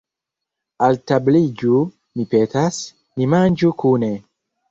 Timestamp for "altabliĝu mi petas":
0.85-2.81